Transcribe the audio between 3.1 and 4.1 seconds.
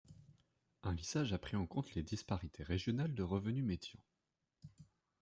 de revenu médian.